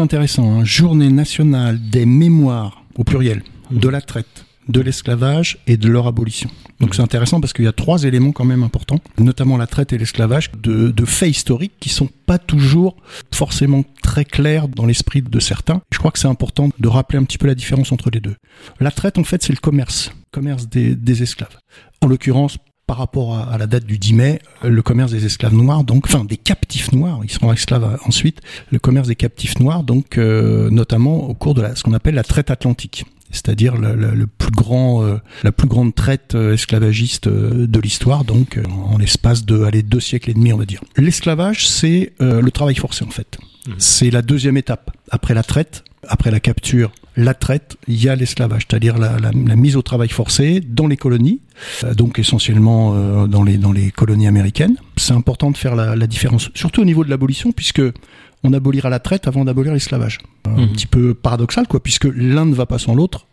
[0.00, 0.64] intéressant, hein.
[0.64, 6.50] Journée nationale des mémoires, au pluriel, de la traite, de l'esclavage et de leur abolition.
[6.80, 9.92] Donc c'est intéressant parce qu'il y a trois éléments quand même importants, notamment la traite
[9.92, 12.96] et l'esclavage, de, faits historiques qui sont pas toujours
[13.32, 15.82] forcément très clairs dans l'esprit de certains.
[15.92, 18.36] Je crois que c'est important de rappeler un petit peu la différence entre les deux.
[18.80, 21.58] La traite, en fait, c'est le commerce, commerce des esclaves.
[22.00, 22.56] En l'occurrence,
[22.90, 26.24] par rapport à, la date du 10 mai, le commerce des esclaves noirs, donc, enfin
[26.24, 28.40] des captifs noirs, ils seront esclaves ensuite,
[28.72, 32.16] le commerce des captifs noirs, donc euh, notamment au cours de la, ce qu'on appelle
[32.16, 37.68] la traite atlantique c'est-à-dire le, plus grand, euh, la plus grande traite euh, esclavagiste euh,
[37.68, 40.80] de l'histoire, donc en l'espace de allez, deux siècles et demi, on va dire.
[40.96, 43.38] L'esclavage, c'est le travail forcé en fait.
[43.68, 43.72] Mmh.
[43.78, 46.90] C'est la deuxième étape après la traite, après la capture,
[47.22, 50.86] la traite, il y a l'esclavage, c'est-à-dire la, la, la, mise au travail forcé dans
[50.86, 51.40] les colonies,
[51.96, 54.76] donc essentiellement dans les dans les colonies américaines.
[54.96, 57.82] C'est important de faire la, la différence, surtout au niveau de l'abolition, puisque
[58.42, 60.18] on abolira la traite avant d'abolir l'esclavage.
[60.46, 60.72] Un mhm.
[60.72, 63.26] petit peu paradoxal, quoi, puisque l'un ne va pas sans l'autre.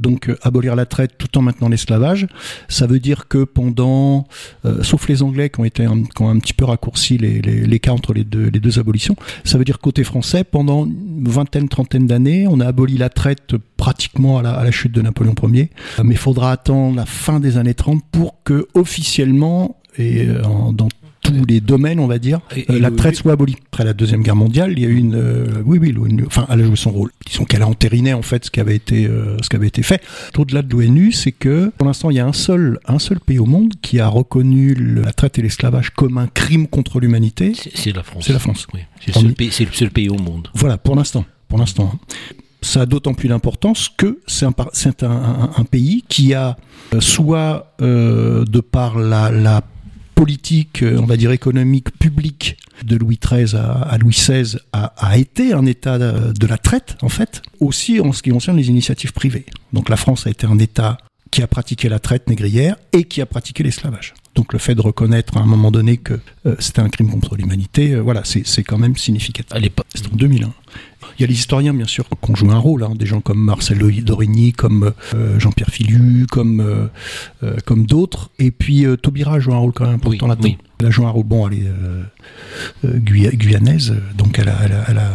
[0.00, 2.26] Donc euh, abolir la traite tout en maintenant l'esclavage,
[2.68, 4.26] ça veut dire que pendant,
[4.64, 8.12] euh, sauf les Anglais qui ont été un, un petit peu raccourci les, cas entre
[8.12, 12.60] les deux, les abolitions, ça veut dire côté français, pendant une vingtaine, trentaine d'années, on
[12.60, 15.70] a aboli la traite pratiquement à la, chute de Napoléon Ier,
[16.02, 20.42] mais il faudra attendre la fin des années 30 pour que officiellement et euh,
[20.72, 20.88] dans
[21.22, 23.56] tous les domaines, on va dire, euh, la traite soit abolie.
[23.72, 25.94] Après la deuxième guerre mondiale, il y a eu une, euh, oui, oui,
[26.26, 27.10] enfin, elle a joué son rôle.
[27.26, 29.82] Disons qu'elle a entériné en fait ce qui avait été, euh, ce qui avait été
[29.82, 30.02] fait.
[30.36, 33.38] Au-delà de l'ONU, c'est que pour l'instant, il y a un seul, un seul pays
[33.38, 37.52] au monde qui a reconnu la traite et l'esclavage comme un crime contre l'humanité.
[37.74, 38.24] C'est la France.
[38.26, 38.66] C'est la France.
[38.74, 38.80] Oui.
[39.06, 40.48] C'est le, seul pays au monde.
[40.54, 41.24] Voilà, pour l'instant.
[41.48, 41.92] Pour l'instant.
[41.94, 41.98] Hein.
[42.62, 46.56] Ça a d'autant plus d'importance que c'est un, un, un, un, pays qui a
[47.00, 49.62] soit euh, de par la, la
[50.14, 55.18] politique, euh, on va dire économique, publique de Louis XIII à, Louis XVI a, a,
[55.18, 59.12] été un État de la traite, en fait, aussi en ce qui concerne les initiatives
[59.12, 59.46] privées.
[59.72, 60.98] Donc la France a été un État
[61.32, 64.14] qui a pratiqué la traite négrière et qui a pratiqué l'esclavage.
[64.34, 67.36] Donc le fait de reconnaître à un moment donné que euh, c'était un crime contre
[67.36, 69.52] l'humanité, euh, voilà, c'est quand même significatif.
[69.94, 70.52] C'est en 2001.
[71.18, 73.20] Il y a les historiens, bien sûr, qui ont joué un rôle, hein, des gens
[73.20, 76.88] comme Marcel Dorigny, comme euh, Jean-Pierre Filu, comme,
[77.64, 78.30] comme d'autres.
[78.38, 80.56] Et puis Taubira a joué un rôle quand même important là-dedans.
[80.80, 81.54] Elle a joué un rôle, bon, elle
[82.82, 85.10] est guyanaise, donc elle a, elle, a, elle, a,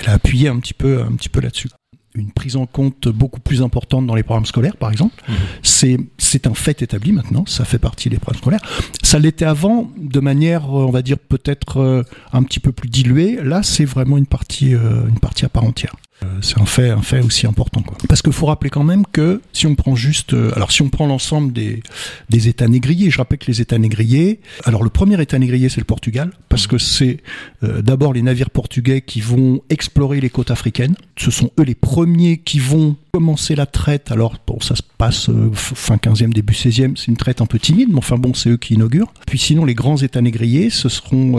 [0.00, 1.68] elle a appuyé un petit peu, un petit peu là-dessus
[2.14, 5.14] une prise en compte beaucoup plus importante dans les programmes scolaires, par exemple.
[5.28, 5.32] Mmh.
[5.62, 8.62] C'est c'est un fait établi maintenant, ça fait partie des programmes scolaires.
[9.02, 12.02] Ça l'était avant de manière, on va dire peut-être euh,
[12.32, 13.38] un petit peu plus diluée.
[13.42, 15.94] Là, c'est vraiment une partie euh, une partie à part entière.
[16.24, 17.82] Euh, c'est un fait, un fait aussi important.
[17.82, 17.96] Quoi.
[18.08, 20.88] Parce qu'il faut rappeler quand même que si on prend juste, euh, alors si on
[20.88, 21.82] prend l'ensemble des,
[22.28, 25.80] des États négriers, je rappelle que les États négriers, alors le premier État négrier c'est
[25.80, 27.18] le Portugal, parce que c'est
[27.62, 30.96] euh, d'abord les navires portugais qui vont explorer les côtes africaines.
[31.16, 34.10] Ce sont eux les premiers qui vont commencer la traite.
[34.10, 37.90] Alors bon, ça se passe fin 15e, début 16e, c'est une traite un peu timide,
[37.90, 39.12] mais enfin bon, c'est eux qui inaugurent.
[39.26, 41.38] Puis sinon les grands États négriers, ce seront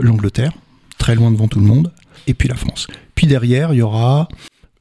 [0.00, 0.52] l'Angleterre,
[0.98, 1.90] très loin devant tout le monde,
[2.26, 2.86] et puis la France.
[3.14, 4.28] Puis derrière, il y aura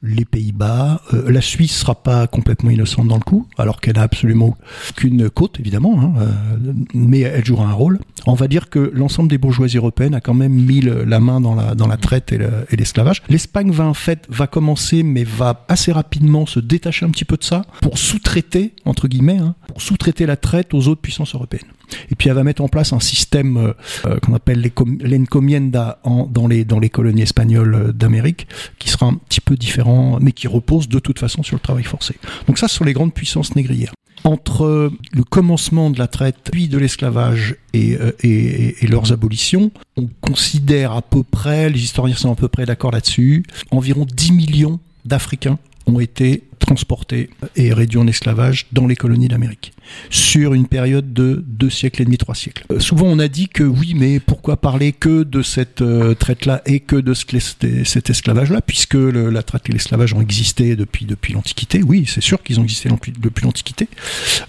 [0.01, 1.01] les Pays-Bas.
[1.13, 4.56] Euh, la Suisse sera pas complètement innocente dans le coup, alors qu'elle n'a absolument
[4.95, 8.00] qu'une côte, évidemment, hein, euh, mais elle jouera un rôle.
[8.25, 11.56] On va dire que l'ensemble des bourgeoisies européennes a quand même mis la main dans
[11.56, 13.24] la, dans la traite et l'esclavage.
[13.30, 17.38] L'Espagne va en fait va commencer, mais va assez rapidement se détacher un petit peu
[17.38, 21.68] de ça pour sous-traiter entre guillemets, hein, pour sous-traiter la traite aux autres puissances européennes.
[22.12, 23.74] Et puis elle va mettre en place un système euh,
[24.06, 24.71] euh qu'on appelle
[25.01, 28.47] l'encomienda dans les colonies espagnoles euh, d'Amérique,
[28.77, 31.83] qui sera un petit peu différent, mais qui repose de toute façon sur le travail
[31.83, 32.15] forcé.
[32.47, 33.94] Donc ça, ce sont les grandes puissances négrières
[34.25, 40.91] entre le commencement de la traite puis de l'esclavage et, et, leurs abolitions, on considère
[40.91, 45.57] à peu près, les historiens sont à peu près d'accord là-dessus, environ 10 millions d'Africains
[45.89, 49.74] ont été transportés et réduits en esclavage dans les colonies d'Amérique
[50.09, 52.63] sur une période de deux siècles et demi, trois siècles.
[52.71, 56.62] Euh, souvent on a dit que oui, mais pourquoi parler que de cette euh, traite-là
[56.65, 61.33] et que de cet esclavage-là, puisque le, la traite et l'esclavage ont existé depuis depuis
[61.33, 61.81] l'Antiquité.
[61.83, 63.88] Oui, c'est sûr qu'ils ont existé depuis, l'Antiquité.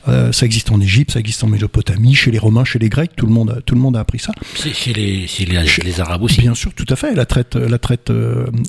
[0.08, 3.12] Euh, ça existe en Égypte, ça existe en Mésopotamie, chez les Romains, chez les Grecs,
[3.16, 4.32] tout le monde tout le monde a appris ça.
[4.54, 6.40] Chez les, chez les, les Arabes aussi.
[6.40, 7.14] Bien sûr, tout à fait.
[7.14, 8.12] La traite la traite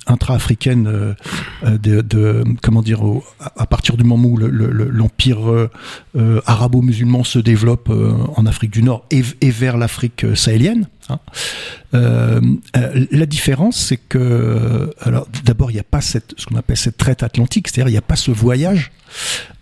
[0.07, 1.15] intra-africaine
[1.63, 5.69] de, de, comment dire au, à partir du moment où l'empire le,
[6.15, 9.21] euh, arabo-musulman se développe euh, en Afrique du Nord et,
[9.51, 10.87] vers l'Afrique euh, sahélienne.
[11.09, 11.19] Hein.
[11.91, 16.95] la différence, c'est que, alors d'abord, il n'y a pas cette, ce qu'on appelle cette
[16.95, 18.91] traite atlantique, c'est-à-dire il n'y a pas ce voyage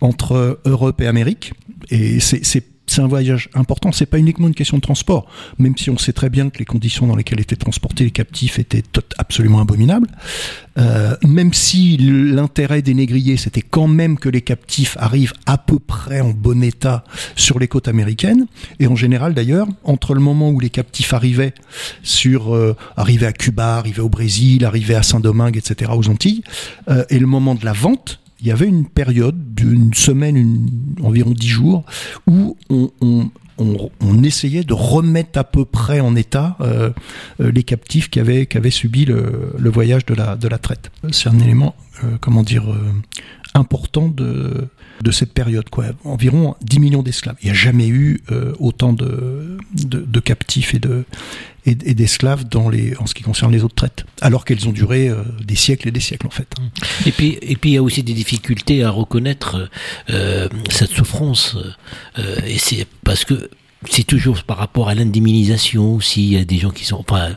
[0.00, 1.52] entre Europe et Amérique,
[1.90, 3.92] et c'est c'est un voyage important.
[3.92, 5.26] C'est pas uniquement une question de transport,
[5.58, 8.58] même si on sait très bien que les conditions dans lesquelles étaient transportés les captifs
[8.58, 8.82] étaient
[9.18, 10.08] absolument abominables.
[10.78, 15.78] Euh, même si l'intérêt des négriers, c'était quand même que les captifs arrivent à peu
[15.78, 17.04] près en bon état
[17.36, 18.46] sur les côtes américaines.
[18.78, 21.54] Et en général, d'ailleurs, entre le moment où les captifs arrivaient
[22.02, 26.42] sur, euh, arrivaient à Cuba, arrivaient au Brésil, arrivaient à Saint-Domingue, etc., aux Antilles,
[26.88, 30.68] euh, et le moment de la vente, il y avait une période d'une semaine,
[31.02, 31.84] environ dix jours,
[32.26, 36.90] où on, essayait de remettre à peu près en état euh,
[37.40, 40.90] euh, les captifs qui avaient, subi le, voyage de la, de la traite.
[41.10, 42.64] C'est un élément, euh, comment dire,
[43.54, 44.68] important de,
[45.02, 45.68] de cette période.
[45.70, 45.86] Quoi.
[46.04, 47.36] Environ 10 millions d'esclaves.
[47.42, 48.22] Il n'y a jamais eu
[48.58, 51.04] autant de, de, captifs et de
[51.66, 55.10] et, d'esclaves dans les en ce qui concerne les autres traites, alors qu'elles ont duré
[55.44, 56.52] des siècles et des siècles en fait.
[57.06, 59.70] Et puis et puis il y a aussi des difficultés à reconnaître
[60.10, 61.56] euh, cette souffrance
[62.18, 63.50] euh, et c'est parce que
[63.88, 67.30] c'est toujours par rapport à l'indemnisation s'il y a des gens qui sont enfin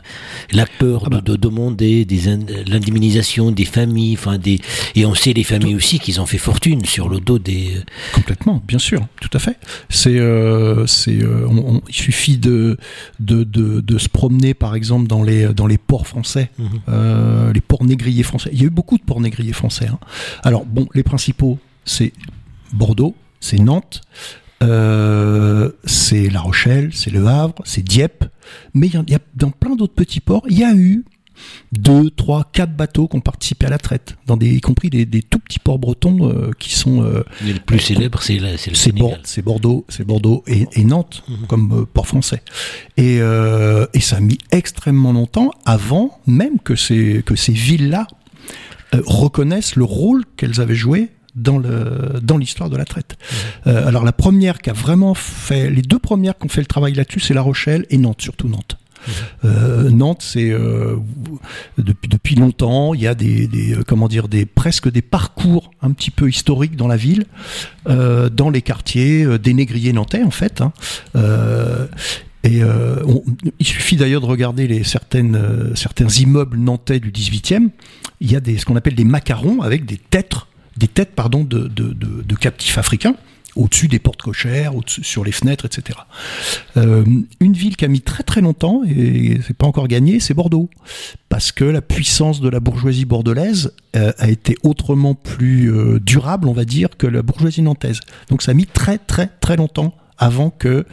[0.52, 1.22] la peur ah bah.
[1.22, 2.22] de, demander des
[2.68, 4.60] l'indemnisation des familles enfin des
[4.96, 7.78] et on sait les familles aussi qu'ils ont fait fortune sur le dos des
[8.14, 9.58] complètement bien sûr tout à fait
[9.90, 11.48] c'est euh, c'est euh,
[11.88, 12.78] il suffit de,
[13.22, 16.68] de, de de se promener par exemple dans les dans les ports français mhm.
[16.90, 20.00] euh, les ports négriers français il y a eu beaucoup de ports négriers français hein.
[20.44, 22.12] alors bon les principaux c'est
[22.74, 24.02] Bordeaux c'est Nantes
[24.64, 28.26] euh, c'est La Rochelle, c'est Le Havre, c'est Dieppe,
[28.74, 31.06] mais il y, a dans plein d'autres petits ports, il y a eu
[31.72, 35.06] deux, trois, quatre bateaux qui ont participé à la traite, dans des, y compris des,
[35.22, 37.04] tout petits ports bretons euh, qui sont.
[37.04, 38.58] Euh, le plus célèbre, c'est le.
[38.58, 41.48] C'est Bordeaux, c'est Bordeaux et, Nantes mhm.
[41.48, 42.42] comme port français.
[42.98, 48.08] Et, et ça a mis extrêmement longtemps avant même que ces que ces villes-là
[48.94, 53.18] reconnaissent le rôle qu'elles avaient joué dans le dans l'histoire de la traite.
[53.18, 53.70] Mmh.
[53.70, 56.68] Euh, alors la première qui a vraiment fait, les deux premières qui ont fait le
[56.68, 58.78] travail là-dessus, c'est La Rochelle et Nantes, surtout Nantes.
[58.78, 59.12] Mmh.
[59.46, 60.98] Euh, Nantes, c'est euh,
[61.78, 65.92] depuis depuis longtemps, il y a des, des, comment dire des presque des parcours un
[65.92, 67.26] petit peu historiques dans la ville,
[67.88, 70.62] euh, dans les quartiers des négriers nantais en fait.
[70.62, 70.72] Hein.
[72.46, 73.24] Et on,
[73.60, 77.70] il suffit d'ailleurs de regarder les certaines, certains immeubles nantais du 18e.
[78.20, 80.36] Il y a des, ce qu'on appelle des macarons avec des têtes
[80.84, 83.16] des têtes pardon, de, de, de, captifs africains
[83.56, 86.00] au-dessus des portes cochères, sur les fenêtres, etc.
[86.76, 87.06] Euh,
[87.40, 90.70] une ville qui a mis très très longtemps, et c'est pas encore gagné, c'est Bordeaux.
[91.30, 96.48] Parce que la puissance de la bourgeoisie bordelaise euh, a été autrement plus euh, durable,
[96.50, 98.00] on va dire, que la bourgeoisie nantaise.
[98.30, 100.86] Donc ça a mis très très très longtemps avant que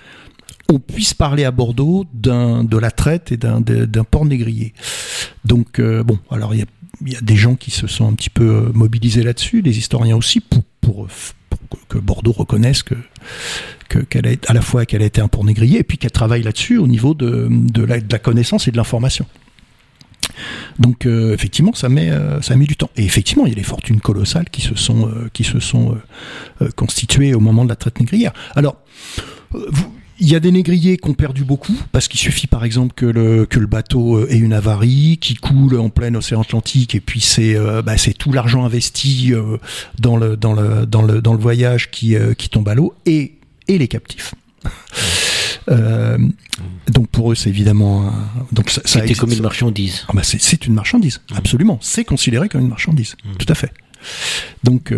[0.69, 4.73] on puisse parler à Bordeaux de la traite et d'un port négrier.
[5.45, 6.67] Donc bon, alors il y a
[7.05, 9.79] il y a des gens qui se sont un petit peu euh, mobilisés là-dessus, des
[9.79, 11.09] historiens aussi, pour, pour,
[11.89, 12.95] que Bordeaux reconnaisse que
[14.09, 16.45] qu'elle a à la fois qu'elle a été un port négrier et puis qu'elle travaille
[16.45, 17.49] là-dessus au niveau de,
[17.83, 19.27] la, connaissance et de l'information.
[20.79, 22.91] Donc euh, effectivement, ça met euh, ça mis du temps.
[22.97, 25.99] Et effectivement, il y a des fortunes colossales qui se sont qui se sont
[26.77, 28.33] constituées au moment de la traite négrière.
[28.55, 28.77] Alors
[29.51, 32.93] vous, il y a des négriers qui ont perdu beaucoup, parce qu'il suffit par exemple
[32.95, 36.95] que le, que le bateau euh, ait une avarie, qui coule en plein océan Atlantique,
[36.95, 39.57] et puis c'est euh, bah, tout l'argent investi euh,
[39.99, 43.39] dans, le, dans, le, dans, le, dans le voyage qui, qui tombe à l'eau, et,
[43.67, 44.35] et les captifs.
[45.69, 48.13] donc pour eux, c'est évidemment.
[48.53, 50.05] donc ça, ça C'était comme une marchandise.
[50.09, 51.37] Ah bah c'est une marchandise, mmh.
[51.37, 51.79] absolument.
[51.81, 53.37] C'est considéré comme une marchandise, mmh.
[53.39, 53.73] tout à fait.
[54.65, 54.93] Donc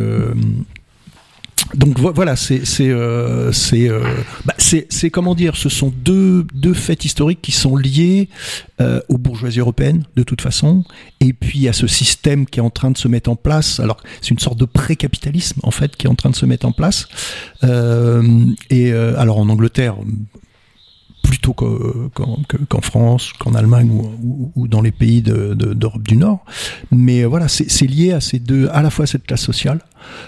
[1.75, 4.14] donc voilà, c'est c'est euh, euh,
[4.45, 8.28] bah, c'est c'est comment dire, ce sont deux deux faits historiques qui sont liés
[8.81, 10.85] euh, aux bourgeoisies européennes de toute façon,
[11.21, 13.81] et puis à ce système qui est en train de se mettre en place.
[13.81, 16.66] Alors c'est une sorte de pré-capitalisme en fait qui est en train de se mettre
[16.66, 17.09] en place.
[17.62, 19.97] et alors en Angleterre,
[21.33, 23.89] plutôt qu'en France, qu'en Allemagne
[24.55, 26.45] ou, dans les pays d'Europe du Nord.
[26.91, 29.81] Mais voilà, c'est lié à ces deux, à la fois cette classe sociale,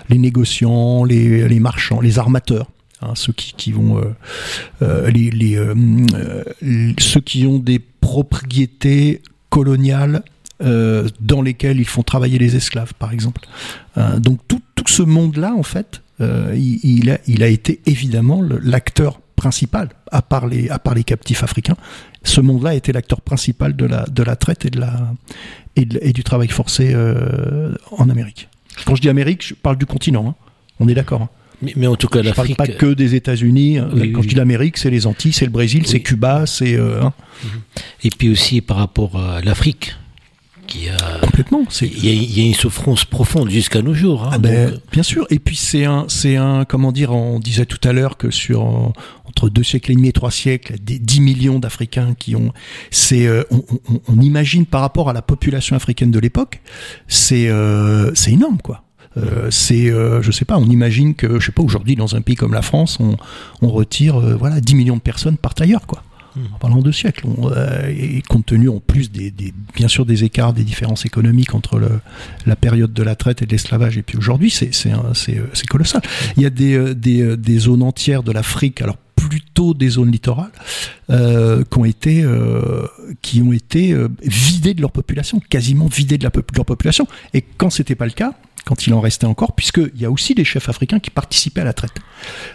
[0.08, 2.70] les négociants, les, marchands, les armateurs.
[3.02, 4.14] Hein, ceux qui, vont euh,
[4.80, 9.20] euh euh, ceux qui ont des propriétés
[9.50, 10.22] coloniales
[10.62, 13.42] euh, dans lesquelles ils font travailler les esclaves, par exemple.
[13.98, 19.90] Euh, donc tout, ce monde-là, en fait, il, a, il a été évidemment l'acteur principal,
[20.10, 21.76] à part les, à part les captifs africains.
[22.22, 25.12] Ce monde-là était l'acteur principal de la, de la traite et, de la,
[25.76, 28.48] et, et du travail forcé euh, en Amérique.
[28.86, 30.26] Quand je dis Amérique, je parle du continent.
[30.28, 30.34] Hein.
[30.80, 31.22] On est d'accord.
[31.22, 31.28] Hein.
[31.76, 32.52] Mais, en tout cas, l'Afrique.
[32.52, 33.76] Je parle pas que des États-Unis.
[33.76, 33.90] Hein.
[34.14, 36.74] Quand je dis l'Amérique, c'est les Antilles, c'est le Brésil, c'est Cuba, c'est.
[36.74, 37.02] Euh,
[38.02, 39.94] et puis aussi par rapport à l'Afrique
[40.66, 41.64] qui a complètement.
[41.82, 44.24] Il y, a une souffrance profonde jusqu'à nos jours.
[44.24, 45.26] Hein, ah ben, bien sûr.
[45.30, 48.92] Et puis c'est un, c'est un, comment dire, on disait tout à l'heure que sur
[49.34, 52.52] entre deux siècles et demi et trois siècles, des 10 millions d'Africains qui ont,
[52.92, 56.60] c'est, euh, on, on, on, imagine par rapport à la population africaine de l'époque,
[57.08, 58.84] c'est, euh, c'est énorme quoi.
[59.16, 62.20] Euh, c'est, euh, je sais pas, on imagine que, je sais pas, aujourd'hui dans un
[62.20, 63.16] pays comme la France, on,
[63.60, 66.02] on retire, voilà, 10 millions de personnes par ailleurs, quoi
[66.36, 67.28] en parlant de siècles.
[67.88, 69.32] Et compte tenu en plus des,
[69.76, 72.00] bien sûr des écarts, des différences économiques entre le,
[72.44, 76.02] la période de la traite et de l'esclavage et puis aujourd'hui, c'est c'est colossal.
[76.36, 78.96] Il y a des, des, des zones entières de l'Afrique, alors
[79.34, 80.52] plutôt des zones littorales,
[81.10, 82.86] euh, qui ont été, euh,
[83.20, 87.08] qui ont été vidées de leur population, quasiment vidées de, leur population.
[87.32, 90.36] Et quand c'était pas le cas, quand il en restait encore, puisqu'il y a aussi
[90.36, 91.94] des chefs africains qui participaient à la traite.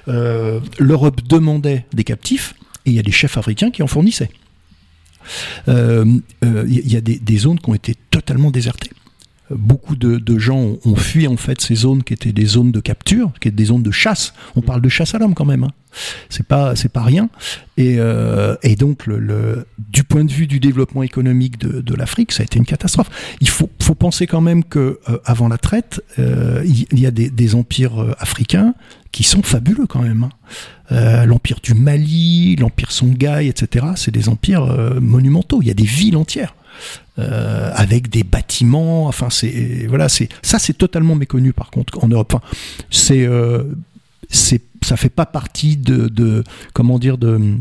[0.08, 2.54] Euh, L'Europe demandait des captifs,
[2.86, 4.32] et il y a des chefs africains qui en fournissaient.
[5.68, 6.06] Il euh,
[6.46, 8.92] euh, y a des, zones qui ont été totalement désertées.
[9.52, 13.32] Beaucoup de, gens ont, fui en fait ces zones qui étaient des zones de capture,
[13.40, 14.34] qui étaient des zones de chasse.
[14.56, 15.64] On parle de chasse à l'homme quand même.
[15.64, 15.72] Hein.
[16.30, 17.30] C'est pas c'est pas rien.
[17.78, 22.46] Et, euh, donc le, du point de vue du développement économique de, l'Afrique, ça a
[22.46, 23.10] été une catastrophe.
[23.42, 27.56] Il faut, faut penser quand même que avant la traite, il y, a des, des
[27.56, 28.74] empires africains
[29.12, 30.24] qui sont fabuleux quand même.
[30.24, 30.30] Hein.
[30.92, 33.88] Euh, l'empire du Mali, l'empire Songhai, etc.
[33.96, 35.62] C'est des empires euh, monumentaux.
[35.62, 36.56] Il y a des villes entières
[37.18, 39.08] euh, avec des bâtiments.
[39.08, 42.34] Enfin, c'est voilà, c'est ça, c'est totalement méconnu par contre en Europe.
[42.34, 42.46] Enfin,
[42.90, 43.28] c'est
[44.30, 47.60] c'est ça fait pas partie de, de comment dire de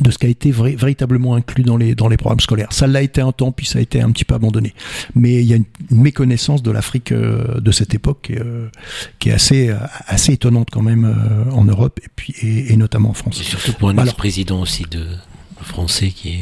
[0.00, 2.72] de ce qui a été véritablement inclus dans les, dans les programmes scolaires.
[2.72, 4.74] Ça l'a été un temps, puis ça a été un petit peu abandonné.
[5.14, 8.68] Mais il y a une, méconnaissance de l'Afrique euh, de cette époque euh,
[9.18, 9.74] qui est assez,
[10.06, 13.40] assez étonnante quand même euh, en Europe et, puis, et, notamment en France.
[13.40, 15.06] Et surtout pour un ex-président aussi de
[15.62, 16.40] français qui,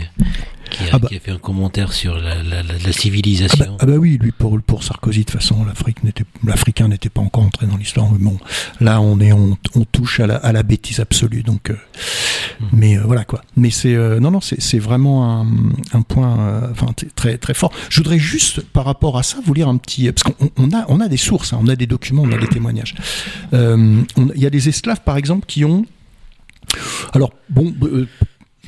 [0.68, 1.08] qui a, ah bah.
[1.08, 3.64] qui a, fait un commentaire sur la, la, la, civilisation.
[3.64, 6.88] Ah bah, ah bah, oui, lui pour, pour Sarkozy de toute façon, l'Afrique n'était, l'Africain
[6.88, 8.06] n'était pas encore entré dans l'histoire.
[8.08, 8.38] Bon,
[8.80, 11.42] là on est, on, on touche à la, à la bêtise absolue.
[11.42, 11.76] Donc, euh,
[12.60, 12.66] hmm.
[12.72, 13.42] mais euh, voilà quoi.
[13.56, 15.46] Mais c'est euh, non non, c'est, c'est vraiment un,
[15.92, 17.72] un point, enfin très très fort.
[17.88, 20.84] Je voudrais juste par rapport à ça vous lire un petit, parce qu'on on a
[20.88, 22.94] on a des sources, hein, on a des documents, on a des témoignages.
[23.52, 25.84] Il y a des esclaves par exemple qui ont
[27.12, 27.72] alors bon,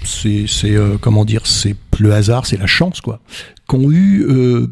[0.05, 3.21] c'est euh, comment dire, c'est le hasard, c'est la chance quoi,
[3.67, 4.69] qu'ont eu euh,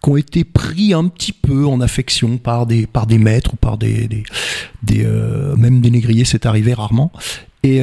[0.00, 3.78] qu'ont été pris un petit peu en affection par des par des maîtres ou par
[3.78, 4.08] des,
[4.82, 7.12] des, euh, même des négriers, c'est arrivé rarement.
[7.62, 7.82] Et,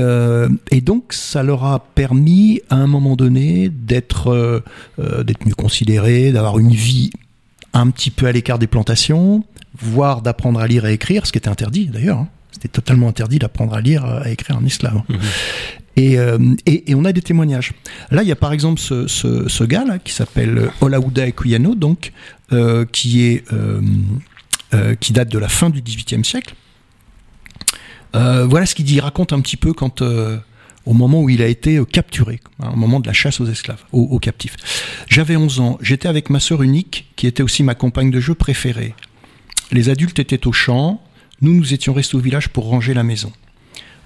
[0.71, 4.63] et, donc ça leur a permis à un moment donné d'être
[4.97, 7.09] d'être mieux considérés, d'avoir une vie
[7.73, 9.43] un petit peu à l'écart des plantations,
[9.77, 12.19] voire d'apprendre à lire et écrire, ce qui était interdit d'ailleurs.
[12.19, 12.29] Hein.
[12.51, 15.01] C'était totalement interdit d'apprendre à lire, à écrire en esclave.
[15.09, 15.15] Mmh.
[15.97, 17.73] Euh, et, on a des témoignages.
[18.11, 22.11] Là, il y a par exemple ce, gars là qui s'appelle Olaouda Ekuyano, donc
[22.51, 23.81] euh, qui est euh,
[24.73, 26.55] euh, qui date de la fin du XVIIIe siècle.
[28.15, 30.01] Euh, voilà ce qu'il raconte un petit peu quand
[30.85, 33.81] au moment où il a été capturé, hein, au moment de la chasse aux esclaves,
[33.93, 34.57] aux, aux captifs.
[35.07, 35.77] J'avais 11 ans.
[35.81, 38.93] J'étais avec ma sœur unique, qui était aussi ma compagne de jeu préférée.
[39.71, 41.01] Les adultes étaient au champ.
[41.41, 43.31] Nous, nous étions restés au village pour ranger la maison.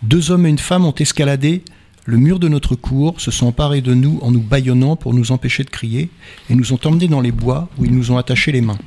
[0.03, 1.63] Deux hommes et une femme ont escaladé
[2.07, 5.33] le mur de notre cour, se sont emparés de nous en nous bâillonnant pour nous
[5.33, 6.09] empêcher de crier,
[6.49, 8.79] et nous ont emmenés dans les bois où ils nous ont attaché les mains.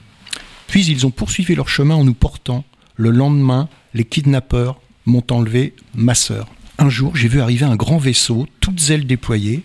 [0.67, 2.65] Puis ils ont poursuivi leur chemin en nous portant.
[2.97, 6.47] Le lendemain, les kidnappeurs m'ont enlevé ma sœur.
[6.82, 9.64] Un jour, j'ai vu arriver un grand vaisseau, toutes ailes déployées.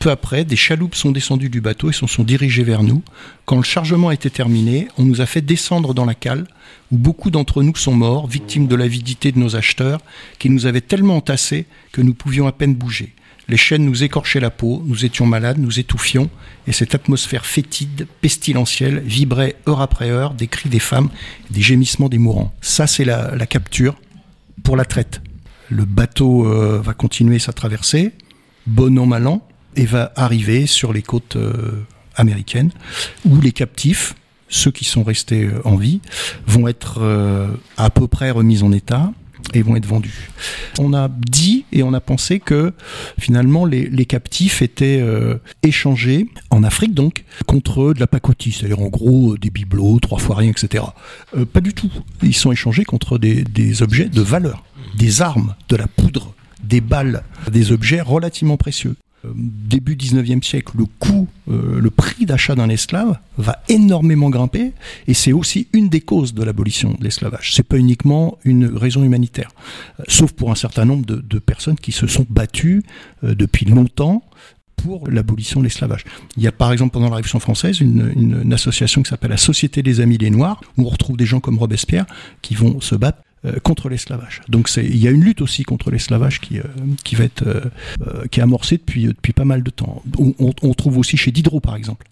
[0.00, 3.04] Peu après, des chaloupes sont descendues du bateau et se sont dirigées vers nous.
[3.44, 6.48] Quand le chargement était terminé, on nous a fait descendre dans la cale,
[6.90, 10.00] où beaucoup d'entre nous sont morts, victimes de l'avidité de nos acheteurs,
[10.40, 13.14] qui nous avaient tellement entassés que nous pouvions à peine bouger.
[13.48, 16.30] Les chaînes nous écorchaient la peau, nous étions malades, nous étouffions,
[16.66, 21.10] et cette atmosphère fétide, pestilentielle, vibrait heure après heure des cris des femmes,
[21.48, 22.52] des gémissements des mourants.
[22.60, 23.94] Ça, c'est la, la capture
[24.64, 25.20] pour la traite
[25.70, 28.12] le bateau euh, va continuer sa traversée,
[28.66, 32.70] bon an, mal an, et va arriver sur les côtes euh, américaines,
[33.24, 34.14] où les captifs,
[34.48, 36.00] ceux qui sont restés euh, en vie,
[36.46, 39.12] vont être à peu près remis en état
[39.54, 40.30] et vont être vendus.
[40.78, 42.72] On a dit et on a pensé que
[43.18, 45.04] finalement les, captifs étaient
[45.62, 50.36] échangés en Afrique donc contre de la pacotille, c'est-à-dire en gros des bibelots, trois fois
[50.36, 50.84] rien, etc.
[51.52, 51.92] pas du tout.
[52.22, 54.64] Ils sont échangés contre des objets de valeur
[54.96, 58.96] des armes, de la poudre, des balles, des objets relativement précieux.
[59.24, 64.72] Euh, début 19e siècle, le coût, euh, le prix d'achat d'un esclave va énormément grimper
[65.06, 67.54] et c'est aussi une des causes de l'abolition de l'esclavage.
[67.54, 69.50] C'est pas uniquement une raison humanitaire,
[70.00, 72.82] euh, sauf pour un certain nombre de, personnes qui se sont battues
[73.22, 74.24] depuis longtemps
[74.76, 76.04] pour l'abolition de l'esclavage.
[76.36, 79.36] Il y a par exemple pendant la Révolution française une, une, association qui s'appelle la
[79.36, 82.06] Société des Amis des Noirs, où on retrouve des gens comme Robespierre
[82.42, 83.25] qui vont se battre euh,
[83.62, 84.40] contre l'esclavage.
[84.48, 86.62] Donc il y a une lutte aussi contre l'esclavage qui, euh,
[87.04, 90.02] qui va être euh, qui est amorcée depuis depuis pas mal de temps.
[90.18, 92.06] On, on, on trouve aussi chez Diderot par exemple,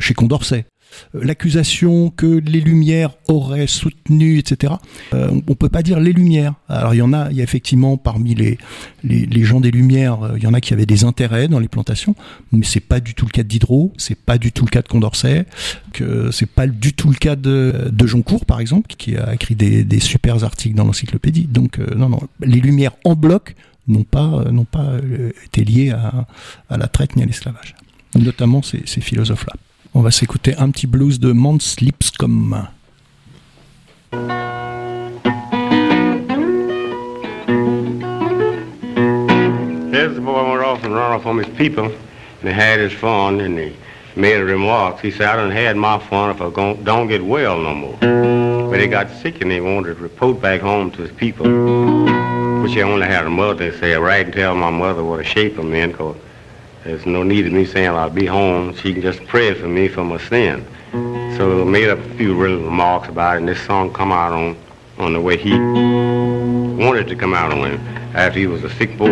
[0.00, 0.75] chez Condorcet, euh,
[1.14, 4.74] l'accusation que les Lumières auraient soutenu, etc.
[5.14, 6.54] Euh, on peut pas dire les Lumières.
[6.68, 8.58] Alors il y en a, il y a effectivement parmi les,
[9.04, 11.68] les, gens des Lumières, euh, il y en a qui avaient des intérêts dans les
[11.68, 12.14] plantations,
[12.52, 14.82] mais c'est pas du tout le cas de Diderot, c'est pas du tout le cas
[14.82, 15.46] de Condorcet,
[15.92, 19.54] que c'est pas du tout le cas de, de Joncourt par exemple, qui a écrit
[19.54, 21.46] des, des super articles dans l'encyclopédie.
[21.46, 23.54] Donc non, non, les Lumières en bloc
[23.88, 24.96] n'ont pas, n'ont pas
[25.44, 26.26] été liées à,
[26.68, 27.74] à la traite ni à l'esclavage,
[28.14, 29.54] notamment ces, ces philosophes-là.
[29.98, 32.68] On va s'écouter un petit blues de Mans Lipscomb.
[39.90, 41.94] There's the boy went off and run off from his people, and
[42.42, 43.74] he had his fun, and he
[44.16, 45.00] made a remark.
[45.00, 47.96] He said, I done had my fun if I don't get well no more.
[48.70, 51.46] But he got sick, and he wanted to report back home to his people,
[52.60, 53.70] which he only had a mother.
[53.70, 56.16] He said, write and tell my mother what a shape I'm in, because
[56.86, 58.72] there's no need of me saying I'll be home.
[58.76, 60.64] She can just pray for me for my sin.
[61.36, 64.32] So I made up a few little remarks about it, and this song come out
[64.32, 64.56] on,
[64.96, 67.80] on the way he wanted to come out on him
[68.14, 69.08] after he was a sick boy.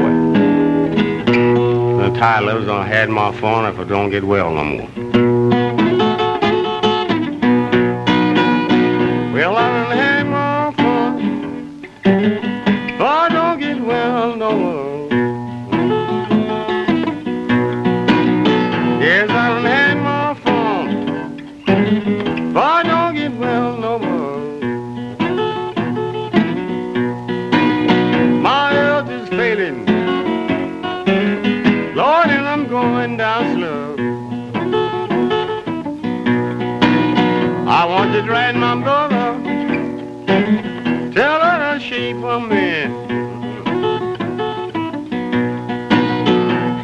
[1.25, 4.88] The title of I had my fun if I don't get well no more.
[9.35, 9.73] Well, I
[38.14, 39.42] the grandma brother.
[41.12, 42.92] Tell her to shape her man.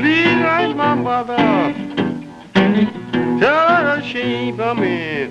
[0.01, 1.37] Please, grandma brother.
[3.39, 5.30] Tell her to shape her man.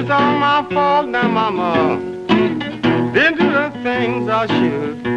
[0.00, 1.98] It's all my fault now, Mama.
[2.28, 5.07] Didn't do the things I should.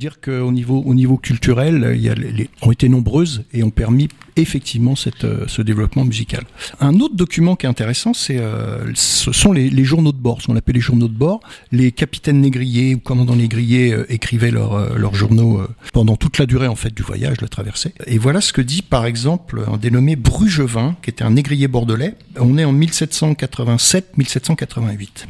[0.00, 5.44] Dire qu'au niveau, au niveau culturel, il ont été nombreuses et ont permis effectivement euh,
[5.46, 6.44] ce développement musical.
[6.80, 10.56] Un autre document qui est intéressant, euh, ce sont les, journaux de bord, ce qu'on
[10.56, 11.40] appelle les journaux de bord.
[11.70, 15.60] Les capitaines négriers ou commandants négriers euh, écrivaient leurs leurs journaux
[15.92, 17.92] pendant toute la durée en fait du voyage, la traversée.
[18.06, 22.14] Et voilà ce que dit par exemple un dénommé Brugevin, qui était un négrier bordelais.
[22.38, 25.26] On est en 1787-1788.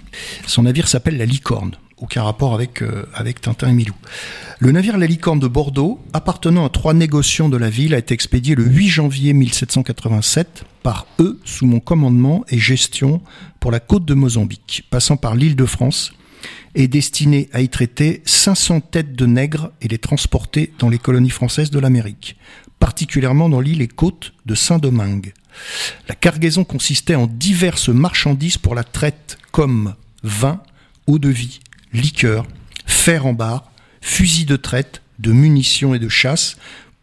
[0.47, 3.95] Son navire s'appelle la Licorne aucun rapport avec, euh, avec Tintin et Milou.
[4.59, 8.15] Le navire La Licorne de Bordeaux, appartenant à trois négociants de la ville, a été
[8.15, 13.21] expédié le 8 janvier 1787 par eux sous mon commandement et gestion
[13.61, 16.13] pour la côte de Mozambique, passant par l'île de France,
[16.75, 21.31] et destiné à y traiter 500 têtes de nègres et les transporter dans les colonies
[21.31, 22.37] françaises de l'Amérique,
[22.79, 25.35] particulièrement dans l'île et côte de Saint-Domingue.
[26.09, 30.63] La cargaison consistait en diverses marchandises pour la traite comme vin,
[31.07, 31.61] eau de vie,
[31.93, 32.47] liqueurs,
[32.87, 36.57] fer en barre, fusils de traite, de munitions et de chasse,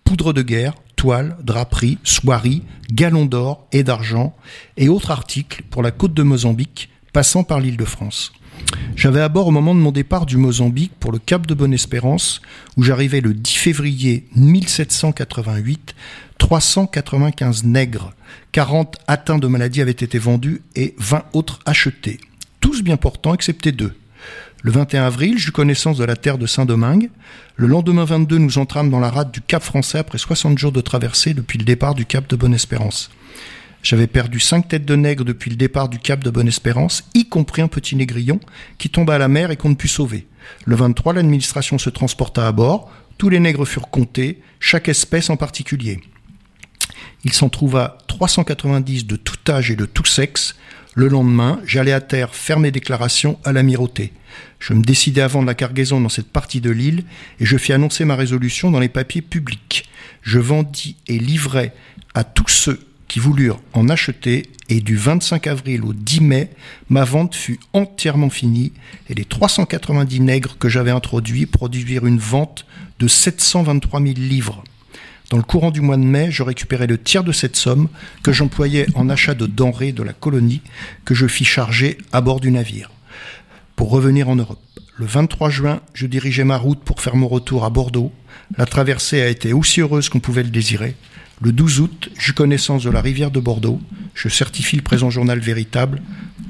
[0.04, 4.36] poudre de guerre, toiles, draperies, soieries, galons d'or et d'argent,
[4.78, 8.34] et autres articles pour la côte de Mozambique, passant par l'île de France.
[8.96, 12.42] J'avais à bord au moment de mon départ du Mozambique pour le Cap de Bonne-Espérance,
[12.76, 15.94] où j'arrivais le 10 février 1788,
[16.40, 18.14] 395 nègres,
[18.52, 22.20] 40 atteints de maladie avaient été vendus et 20 autres achetés,
[22.60, 23.94] tous bien portants excepté deux.
[24.68, 27.10] Le 21 avril, j'eus connaissance de la terre de Saint-Domingue.
[27.56, 30.82] Le lendemain 22, nous entrâmes dans la rade du Cap français après 60 jours de
[30.82, 33.10] traversée depuis le départ du Cap de Bonne-Espérance.
[33.82, 37.62] J'avais perdu cinq têtes de nègres depuis le départ du Cap de Bonne-Espérance, y compris
[37.62, 38.42] un petit négrillon
[38.78, 40.28] qui tomba à la mer et qu'on ne put sauver.
[40.66, 42.92] Le 23, l'administration se transporta à bord.
[43.18, 46.02] Tous les nègres furent comptés, chaque espèce en particulier.
[47.24, 50.56] Il s'en trouva 390 de tout âge et de tout sexe,
[50.98, 54.14] le lendemain, j'allais à terre faire mes déclarations à l'amirauté.
[54.60, 57.04] Je me décidai avant de la cargaison dans cette partie de l'île
[57.40, 59.90] et je fis annoncer ma résolution dans les papiers publics.
[60.22, 61.72] Je vendis et livrai
[62.14, 66.50] à tous ceux qui voulurent en acheter et du 25 avril au 10 mai,
[66.90, 68.74] ma vente fut entièrement finie
[69.10, 72.66] et les 390 nègres que j'avais introduits produisirent une vente
[73.00, 74.64] de 723 000 livres.
[75.30, 77.90] Dans le courant du mois de mai, je récupérais le tiers de cette somme
[78.24, 80.62] que j'employais en achat de denrées de la colonie
[81.04, 82.90] que je fis charger à bord du navire.
[83.78, 84.60] Pour revenir en Europe.
[84.98, 88.12] Le 23 juin, je dirigeais ma route pour faire mon retour à Bordeaux.
[88.58, 90.98] La traversée a été aussi heureuse qu'on pouvait le désirer.
[91.42, 93.80] Le 12 août, j'eus connaissance de la rivière de Bordeaux.
[94.16, 96.02] Je certifie le présent journal véritable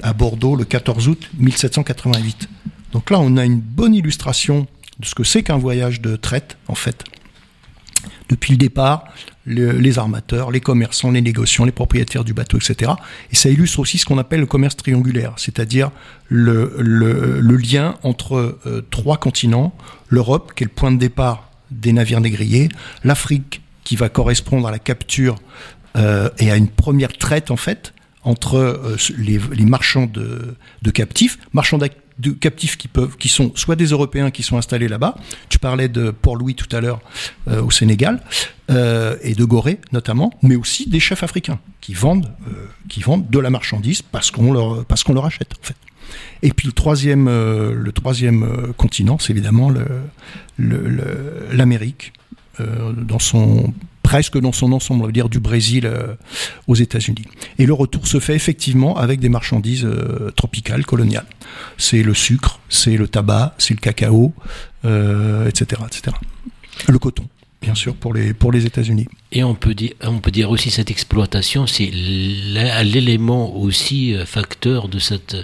[0.02, 2.48] à Bordeaux le 14 août 1788.
[2.92, 4.66] Donc là, on a une bonne illustration
[4.98, 7.04] de ce que c'est qu'un voyage de traite, en fait
[8.28, 9.04] depuis le départ,
[9.48, 12.92] les armateurs, les commerçants, les négociants, les propriétaires du bateau, etc.
[13.32, 15.90] Et ça illustre aussi ce qu'on appelle le commerce triangulaire, c'est-à-dire
[16.28, 16.76] le,
[17.56, 19.74] lien entre euh, trois continents,
[20.08, 22.68] l'Europe, qui est le point de départ des navires négriers,
[23.04, 25.36] l'Afrique, qui va correspondre à la capture
[25.96, 31.38] euh, et à une première traite, en fait, entre euh, les, marchands de, de captifs,
[31.52, 31.78] marchands
[32.18, 35.16] de captifs qui peuvent, qui sont soit des Européens qui sont installés là-bas.
[35.48, 37.00] Tu parlais de Port-Louis tout à l'heure
[37.48, 38.20] euh, au Sénégal
[38.70, 42.66] euh, et de Gorée notamment, mais aussi des chefs africains qui vendent, euh,
[43.30, 45.76] de la marchandise parce qu'on leur, parce achète en fait.
[46.42, 47.28] Et puis le troisième,
[48.76, 49.70] continent, c'est évidemment
[50.58, 52.12] l'Amérique
[52.58, 53.74] dans son
[54.08, 56.14] presque dans son ensemble, on va dire du Brésil euh,
[56.66, 57.26] aux États-Unis.
[57.58, 61.26] Et le retour se fait effectivement avec des marchandises euh, tropicales, coloniales.
[61.76, 64.32] C'est le sucre, c'est le tabac, c'est le cacao,
[64.82, 66.16] etc., euh, etc.
[66.88, 67.26] Le coton
[67.60, 69.08] bien sûr, pour les, pour les États-Unis.
[69.32, 75.00] Et on peut, dire, on peut dire aussi cette exploitation, c'est l'élément aussi facteur de
[75.00, 75.36] cette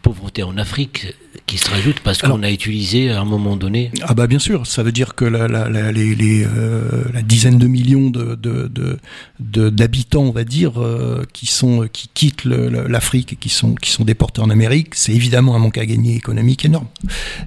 [0.00, 1.08] pauvreté en Afrique
[1.46, 3.92] qui se rajoute parce qu'on a utilisé à un moment donné.
[4.02, 7.22] Ah bah bien sûr, ça veut dire que la, la, la, les, les euh, la
[7.22, 8.68] dizaine de millions de, de,
[9.38, 13.90] de, d'habitants, on va dire, euh, qui sont qui quittent l'Afrique et qui sont qui
[13.90, 16.88] sont déportés en Amérique, c'est évidemment un manque à gagner économique énorme.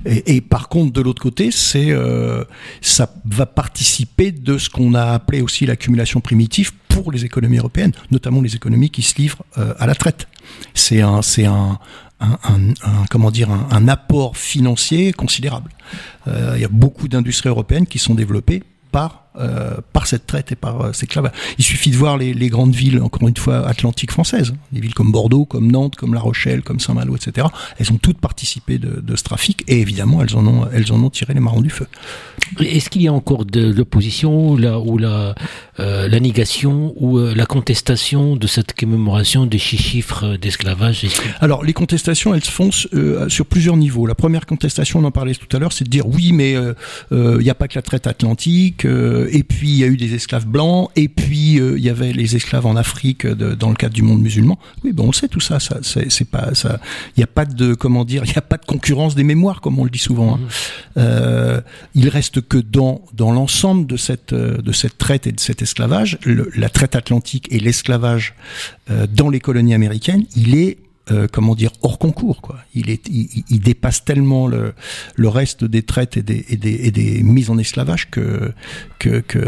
[0.05, 2.45] Et, et par contre, de l'autre côté, c'est euh,
[2.81, 7.91] ça va participer de ce qu'on a appelé aussi l'accumulation primitive pour les économies européennes,
[8.11, 10.27] notamment les économies qui se livrent à la traite.
[10.73, 11.79] C'est un c'est un
[12.19, 12.73] un,
[13.09, 15.71] comment dire, un, apport financier considérable.
[16.27, 20.51] Euh, il y a beaucoup d'industries européennes qui sont développées par euh, par cette traite
[20.51, 21.31] et par euh, ces clavats.
[21.59, 24.95] Il suffit de voir les, les, grandes villes, encore une fois, atlantiques françaises, des villes
[24.95, 27.45] comme Bordeaux, comme Nantes, comme La Rochelle, comme Saint-Malo, etc.
[27.77, 31.03] Elles ont toutes participé de, de, ce trafic et évidemment, elles en ont, elles en
[31.03, 31.85] ont tiré les marrons du feu.
[32.59, 35.35] Est-ce qu'il y a encore de l'opposition là, ou la,
[35.79, 41.05] euh, la négation ou la contestation de cette commémoration des chiffres d'esclavage?
[41.39, 44.07] Alors, les contestations, elles se font sur plusieurs niveaux.
[44.07, 46.55] La première contestation, on en parlait tout à l'heure, c'est de dire oui, mais
[47.11, 48.87] il n'y a pas que la traite atlantique,
[49.31, 52.35] et puis il y a eu des esclaves blancs, et puis il y avait les
[52.35, 54.59] esclaves en Afrique de, dans le cadre du monde musulman.
[54.83, 55.59] Oui, ben on le sait tout ça.
[55.59, 56.79] Ça, c'est pas ça.
[57.15, 59.61] Il n'y a pas de comment dire, il n'y a pas de concurrence des mémoires,
[59.61, 60.35] comme on le dit souvent.
[60.35, 60.39] Hein.
[60.95, 61.61] Mmh.
[61.95, 65.61] il reste que dans, dans l'ensemble de cette, euh, de cette traite et de cet
[65.61, 68.33] esclavage, la traite atlantique et l'esclavage
[68.89, 70.77] euh, dans les colonies américaines, il est
[71.11, 72.57] euh, comment dire hors concours quoi.
[72.73, 74.73] Il est, il, dépasse tellement le,
[75.15, 78.53] le reste des traites et des, et des, et des mises en esclavage que
[78.99, 79.39] que, que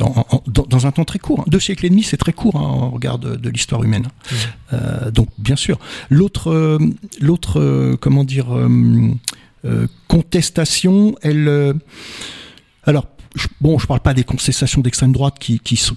[0.48, 1.46] dans, un temps très court, hein.
[1.48, 4.04] deux siècles et demi, c'est très court hein, en regard de, l'histoire humaine.
[4.08, 4.36] Mmh.
[4.74, 6.80] Euh, donc bien sûr, l'autre
[7.20, 8.48] l'autre comment dire
[10.08, 11.76] contestation, elle
[12.84, 13.06] alors,
[13.60, 15.96] bon, je parle pas des contestations d'extrême droite qui, sont,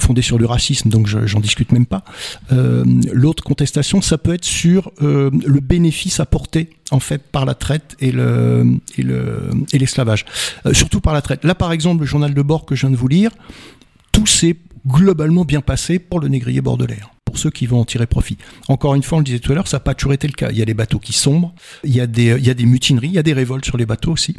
[0.00, 2.04] fondées sur le racisme, donc j'en discute même pas.
[2.52, 7.54] Euh, L'autre contestation, ça peut être sur euh, le bénéfice apporté en fait par la
[7.54, 10.24] traite et le et le et l'esclavage,
[10.66, 11.44] euh, surtout par la traite.
[11.44, 13.30] Là, par exemple, le journal de bord que je viens de vous lire,
[14.12, 17.00] tout s'est globalement bien passé pour le négrier bordelais
[17.34, 18.38] pour ceux qui vont en tirer profit.
[18.68, 20.34] Encore une fois, on le disait tout à l'heure, ça n'a pas toujours été le
[20.34, 20.52] cas.
[20.52, 22.64] Il y a des bateaux qui sombrent, il y a des, il y a des
[22.64, 24.36] mutineries, il y a des révoltes sur les bateaux aussi.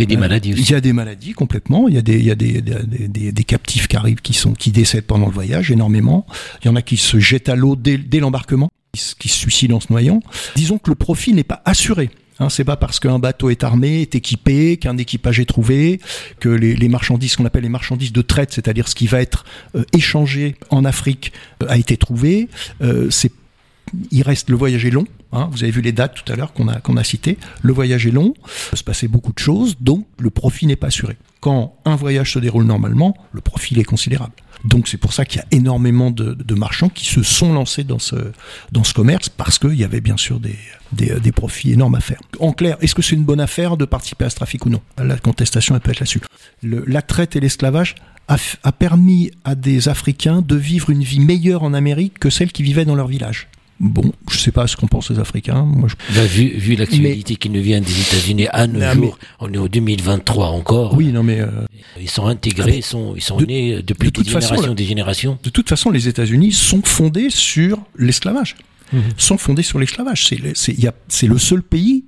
[0.00, 0.62] Et des maladies aussi.
[0.62, 1.86] Il y a des maladies complètement.
[1.86, 4.52] Il y a des, il y a des, des, des, captifs qui arrivent, qui sont,
[4.52, 6.26] qui décèdent pendant le voyage énormément.
[6.62, 9.76] Il y en a qui se jettent à l'eau dès, dès l'embarquement, qui se suicident
[9.76, 10.20] en se noyant.
[10.56, 12.10] Disons que le profit n'est pas assuré.
[12.40, 16.00] Hein, c'est pas parce qu'un bateau est armé, est équipé, qu'un équipage est trouvé,
[16.40, 19.44] que les, les marchandises qu'on appelle les marchandises de traite, c'est-à-dire ce qui va être
[19.76, 22.48] euh, échangé en Afrique, euh, a été trouvé.
[22.82, 23.08] Euh,
[24.10, 25.06] il reste le voyage est long.
[25.32, 27.38] Hein, vous avez vu les dates tout à l'heure qu'on a qu'on a citées.
[27.62, 30.76] Le voyage est long, il peut se passer beaucoup de choses, donc le profit n'est
[30.76, 31.16] pas assuré.
[31.40, 34.32] Quand un voyage se déroule normalement, le profit est considérable.
[34.64, 37.98] Donc c'est pour ça qu'il y a énormément de, marchands qui se sont lancés dans
[37.98, 38.16] ce,
[38.72, 40.56] dans ce commerce parce qu'il y avait bien sûr des,
[40.92, 42.20] des, profits énormes à faire.
[42.38, 44.80] En clair, est-ce que c'est une bonne affaire de participer à ce trafic ou non?
[44.96, 46.20] La contestation elle peut être là-dessus.
[46.62, 47.96] La traite et l'esclavage
[48.28, 52.52] a, a permis à des Africains de vivre une vie meilleure en Amérique que celle
[52.52, 53.48] qui vivaient dans leur village.
[53.80, 55.62] Bon, je sais pas ce qu'en pensent les Africains.
[55.64, 56.14] Moi, je...
[56.14, 59.68] Bah, vu, vu l'actualité qui nous vient des États-Unis à nos jours, on est au
[59.68, 60.94] 2023 encore.
[60.94, 61.48] Oui, non mais euh,
[62.00, 65.38] ils sont intégrés, ils sont ils sont nés depuis de des générations, des générations.
[65.42, 68.56] De toute façon, les États-Unis sont fondés sur l'esclavage.
[68.92, 69.02] Mhm.
[69.16, 70.26] Sont fondés sur l'esclavage.
[70.54, 72.04] C'est le seul pays.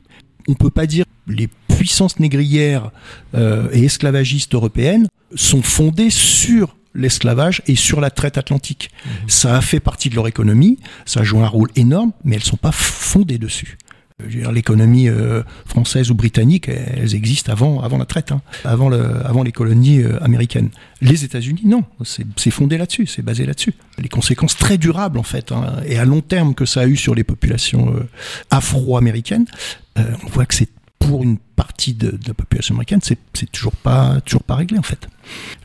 [0.48, 2.90] On peut pas dire les puissances négrières
[3.34, 8.90] euh, et esclavagistes européennes sont fondées sur l'esclavage et sur la traite atlantique.
[9.04, 9.28] Mhm.
[9.28, 12.56] Ça a fait partie de leur économie, ça joue un rôle énorme, mais elles sont
[12.56, 13.78] pas fondées dessus.
[14.18, 19.42] L'économie euh, française ou britannique, elles existent avant, avant la traite, hein, avant, le, avant
[19.42, 20.70] les colonies euh, américaines.
[21.02, 23.74] Les États-Unis, non, c'est fondé là-dessus, c'est basé là-dessus.
[23.98, 26.96] Les conséquences très durables en fait, hein, et à long terme que ça a eu
[26.96, 28.08] sur les populations euh,
[28.50, 29.44] afro-américaines,
[29.96, 34.42] on voit que c'est pour une partie de, la population américaine, c'est toujours pas toujours
[34.42, 35.08] pas réglé en fait.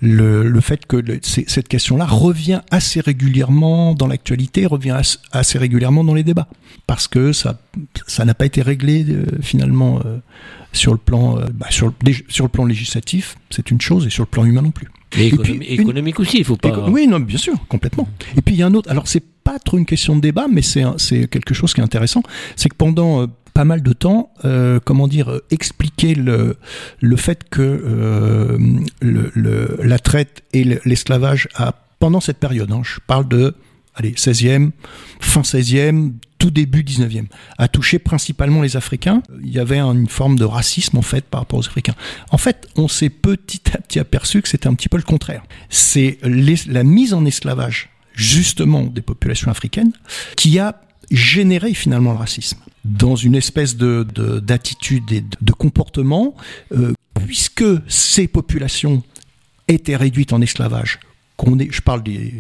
[0.02, 5.00] Le, le fait que cette question-là revient assez régulièrement dans l'actualité, revient
[5.32, 6.48] assez régulièrement dans les débats,
[6.88, 7.60] parce que ça
[8.08, 10.18] ça n'a pas été réglé euh, finalement euh,
[10.74, 14.10] sur le plan euh, bah, sur, le, sur le plan législatif, c'est une chose, et
[14.10, 14.88] sur le plan humain non plus.
[15.18, 15.28] Et,
[15.74, 16.88] économique aussi, il faut pas.
[16.90, 18.08] Oui, non, bien sûr, complètement.
[18.38, 18.90] Et puis il y a un autre.
[18.90, 21.84] Alors c'est pas trop une question de débat, mais c'est c'est quelque chose qui est
[21.84, 22.24] intéressant,
[22.56, 26.58] c'est que pendant pas mal de temps, euh, comment dire, expliquer le,
[27.00, 28.58] le fait que euh,
[29.02, 33.56] le, le, la traite et l'esclavage a, pendant cette période, hein, je parle de
[33.96, 34.72] allez, 16e,
[35.20, 37.26] fin 16e, tout début 19e,
[37.58, 39.22] a touché principalement les Africains.
[39.44, 41.96] Il y avait une forme de racisme en fait par rapport aux Africains.
[42.32, 45.44] En fait, on s'est petit à petit aperçu que c'était un petit peu le contraire.
[45.70, 49.94] C'est la mise en esclavage justement des populations africaines
[50.36, 54.04] qui a généré finalement le racisme dans une espèce de
[54.40, 56.36] d'attitude et de comportement,
[56.74, 59.04] euh, puisque ces populations
[59.68, 61.00] étaient réduites en esclavage,
[61.38, 62.34] qu'on je parle des,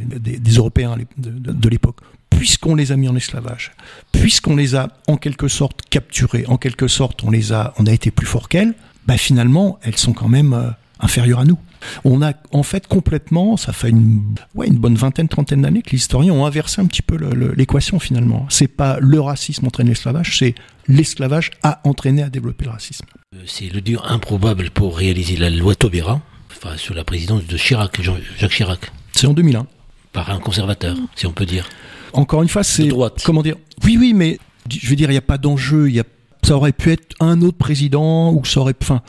[0.58, 1.98] Européens de, l'époque,
[2.30, 3.72] puisqu'on les a mis en esclavage,
[4.12, 7.92] puisqu'on les a en quelque sorte capturées, en quelque sorte on les a, on a
[7.92, 8.74] été plus fort qu'elles,
[9.08, 11.58] bah finalement elles sont quand même euh, inférieures à nous.
[12.04, 14.24] On a en fait complètement, ça fait une,
[14.56, 17.18] ouais, une bonne vingtaine, trentaine d'années que les historiens ont inversé un petit peu
[17.56, 18.46] l'équation finalement.
[18.50, 20.56] C'est pas le racisme entraîne l'esclavage, c'est
[20.88, 23.06] l'esclavage a entraîné à développer le racisme.
[23.36, 27.58] Euh, c'est le dur improbable pour réaliser la loi Taubira enfin, sous la présidence de
[27.58, 28.02] Chirac,
[28.38, 28.92] Jacques Chirac.
[29.14, 29.66] C'est en 2001.
[30.14, 31.70] Par un conservateur, si on peut dire.
[32.14, 32.90] Encore une fois, c'est
[33.24, 34.40] comment dire Oui, oui, mais
[34.70, 35.88] je veux dire, il n'y a pas d'enjeu.
[35.88, 36.04] Il y a,
[36.44, 39.02] ça aurait pu être un autre président ou ça aurait, enfin,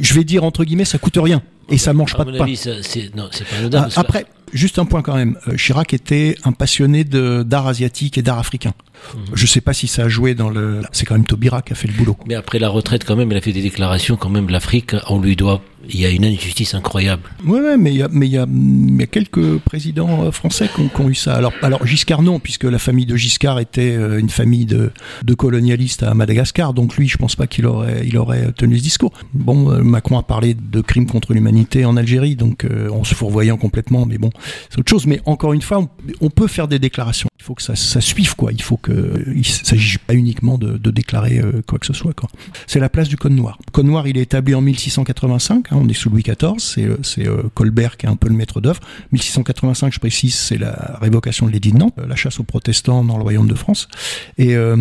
[0.00, 2.46] je vais dire entre guillemets, ça coûte rien et ça mange pas de pain.
[3.72, 5.36] ah, après, juste un point quand même.
[5.48, 8.72] Euh, Chirac était un passionné d'art asiatique et d'art africain.
[9.14, 9.22] Mhm.
[9.34, 10.82] Je sais pas si ça a joué dans le.
[10.92, 12.16] C'est quand même Taubira qui a fait le boulot.
[12.26, 14.16] Mais après la retraite, quand même, il a fait des déclarations.
[14.16, 17.22] Quand même, l'Afrique, on lui doit il y a une injustice incroyable.
[17.44, 21.34] Oui, ouais, mais il y a, y quelques présidents euh, français qui ont, eu ça.
[21.34, 24.90] Alors, alors Giscard non, puisque la famille de Giscard était euh, une famille de,
[25.36, 26.74] colonialistes à Madagascar.
[26.74, 29.12] Donc lui, je pense pas qu'il aurait, il aurait tenu ce discours.
[29.34, 33.56] Bon, euh, Macron a parlé de crimes contre l'humanité en Algérie, donc on se fourvoyant
[33.56, 34.30] complètement, mais bon,
[34.70, 35.06] c'est autre chose.
[35.06, 35.88] Mais encore une fois,
[36.20, 37.28] on, peut faire des déclarations.
[37.38, 38.52] Il faut que ça, ça suive, quoi.
[38.52, 42.14] Il faut que, il s'agit pas uniquement de, déclarer quoi que ce soit.
[42.66, 43.58] C'est la place du Code Noir.
[43.66, 46.96] Le Code Noir, il est établi en 1685 on est sous Louis XIV, c'est, euh,
[47.18, 48.80] euh, Colbert qui est un peu le maître d'œuvre.
[49.12, 53.16] 1685, je précise, c'est la révocation de l'édit de Nantes, la chasse aux protestants dans
[53.16, 53.88] le royaume de France.
[54.38, 54.76] Et, euh,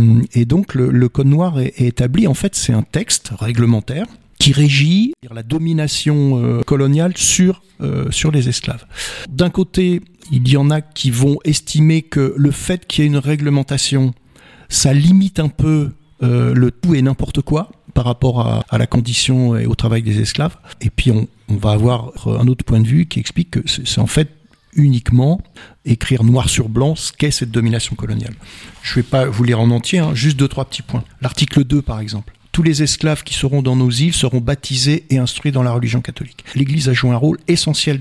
[0.46, 4.06] donc le, Code noir est, établi, en fait, c'est un texte réglementaire
[4.40, 7.62] qui régit la domination coloniale sur,
[8.10, 8.86] sur les esclaves.
[9.30, 10.02] D'un côté,
[10.32, 14.14] il y en a qui vont estimer que le fait qu'il y ait une réglementation,
[14.70, 19.66] ça limite un peu le tout et n'importe quoi par rapport à, la condition et
[19.66, 20.58] au travail des esclaves.
[20.82, 24.08] Et puis on, va avoir un autre point de vue qui explique que c'est en
[24.08, 24.30] fait
[24.76, 25.40] uniquement
[25.86, 28.34] écrire noir sur blanc ce qu'est cette domination coloniale.
[28.82, 31.04] Je ne vais pas vous lire en entier, hein, juste deux, trois petits points.
[31.22, 35.18] L'article 2, par exemple tous les esclaves qui seront dans nos îles seront baptisés et
[35.18, 36.46] instruits dans la religion catholique.
[36.56, 38.00] L'Église a joué un rôle essentiel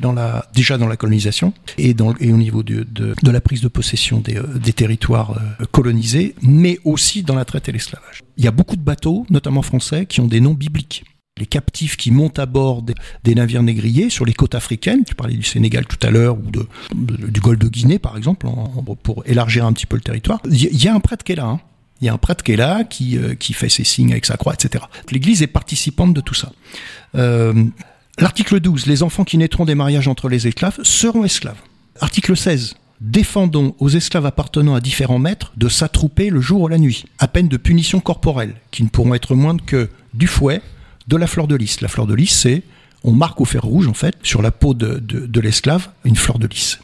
[0.54, 2.86] déjà dans la colonisation et, au niveau de,
[3.24, 7.72] la prise de possession des, euh, territoires euh, colonisés, mais aussi dans la traite et
[7.72, 8.22] l'esclavage.
[8.36, 11.04] Il y a beaucoup de bateaux, notamment français, qui ont des noms bibliques
[11.38, 15.34] les captifs qui montent à bord des, navires négriers sur les côtes africaines, tu parlais
[15.34, 16.50] du Sénégal tout à l'heure, ou
[16.92, 18.46] du golfe de Guinée par exemple,
[19.02, 20.40] pour élargir un petit peu le territoire.
[20.44, 21.60] Il y, a un prêtre qui est là, hein,
[22.02, 24.36] il y a un prêtre qui est là, qui, euh, fait ses signes avec sa
[24.36, 24.84] croix, etc.
[25.10, 26.50] L'Église est participante de tout ça.
[27.14, 27.64] Euh,
[28.18, 31.60] L'article 12, les enfants qui naîtront des mariages entre les esclaves seront esclaves.
[32.00, 36.78] Article 16, défendons aux esclaves appartenant à différents maîtres de s'attrouper le jour ou la
[36.78, 40.60] nuit, à peine de punitions corporelles, qui ne pourront être moindres que du fouet,
[41.08, 41.80] de la fleur de lys.
[41.80, 42.62] La fleur de lys, c'est,
[43.02, 46.46] on marque au fer rouge, en fait, sur la peau de l'esclave, une fleur de
[46.46, 46.80] lys.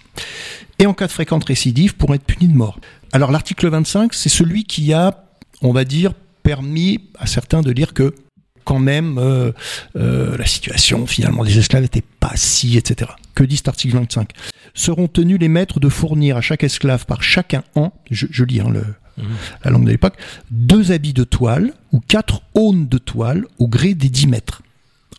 [0.78, 2.78] Et en cas de fréquente récidive, pourront être punis de mort.
[3.12, 5.24] Alors l'article 25, c'est celui qui a,
[5.62, 8.14] on va dire, permis à certains de dire que
[8.64, 9.52] quand même euh,
[9.96, 13.10] euh, la situation finalement des esclaves n'était pas si, etc.
[13.34, 14.30] Que dit cet article 25
[14.74, 18.68] Seront tenus les maîtres de fournir à chaque esclave par chacun an, je, lis hein,
[18.70, 18.84] le,
[19.16, 19.36] mhm.
[19.64, 20.18] la langue de l'époque,
[20.50, 24.60] deux habits de toile ou quatre aunes de toile au gré des dix mètres.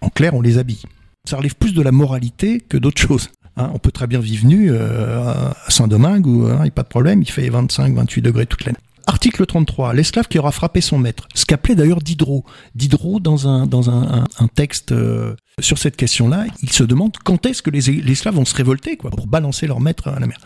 [0.01, 0.83] En clair, on les habille.
[1.27, 3.29] Ça relève plus de la moralité que d'autres choses.
[3.59, 6.71] Hein, on peut très bien vivre nu euh, à Saint-Domingue où il hein, n'y a
[6.71, 8.77] pas de problème, il fait 25, 28 degrés toute l'année.
[9.07, 11.27] Article 33, l'esclave qui aura frappé son maître.
[11.33, 12.45] Ce qu'appelait d'ailleurs Diderot.
[12.75, 13.67] Diderot, dans un,
[14.55, 18.55] texte euh, sur cette question-là, il se demande quand est-ce que les, esclaves vont se
[18.55, 20.37] révolter quoi, pour balancer leur maître à la mer.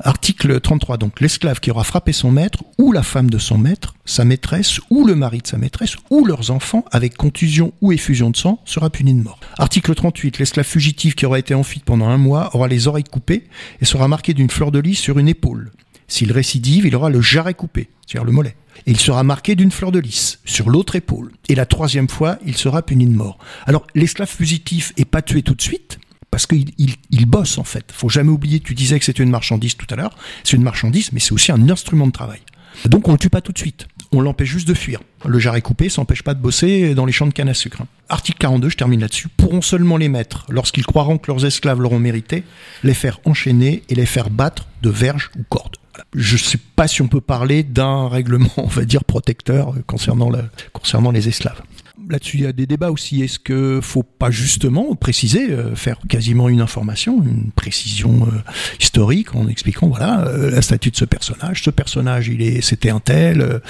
[0.00, 3.94] Article 33, donc l'esclave qui aura frappé son maître, ou la femme de son maître,
[4.04, 8.30] sa maîtresse, ou le mari de sa maîtresse, ou leurs enfants, avec contusion ou effusion
[8.30, 9.40] de sang, sera puni de mort.
[9.58, 13.04] Article 38, l'esclave fugitif qui aura été en fuite pendant un mois aura les oreilles
[13.04, 13.44] coupées
[13.80, 15.70] et sera marqué d'une fleur de lys sur une épaule.
[16.10, 18.56] S'il récidive, il aura le jarret coupé, c'est-à-dire le mollet.
[18.86, 21.30] Et il sera marqué d'une fleur de lys sur l'autre épaule.
[21.48, 23.38] Et la troisième fois, il sera puni de mort.
[23.64, 26.00] Alors, l'esclave fugitif est pas tué tout de suite,
[26.32, 27.92] parce qu'il il, bosse en fait.
[27.92, 31.12] Faut jamais oublier, tu disais que c'était une marchandise tout à l'heure, c'est une marchandise,
[31.12, 32.40] mais c'est aussi un instrument de travail.
[32.86, 35.00] Donc on le tue pas tout de suite, on l'empêche juste de fuir.
[35.24, 37.82] Le jarret coupé, ça n'empêche pas de bosser dans les champs de canne à sucre.
[38.08, 41.98] Article 42, je termine là-dessus, pourront seulement les maîtres, lorsqu'ils croiront que leurs esclaves l'auront
[41.98, 42.44] mérité,
[42.82, 45.79] les faire enchaîner et les faire battre de verges ou cordes
[46.14, 50.30] je ne sais pas si on peut parler d'un règlement, on va dire, protecteur concernant,
[50.72, 51.62] concernant les esclaves
[52.10, 53.22] là-dessus, il y a des débats aussi.
[53.22, 58.38] Est-ce que faut pas justement préciser, euh, faire quasiment une information, une précision euh,
[58.80, 61.62] historique en expliquant voilà euh, la statut de ce personnage.
[61.62, 63.60] Ce personnage, il est, c'était un tel,